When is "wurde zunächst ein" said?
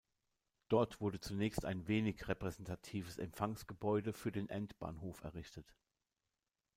0.99-1.87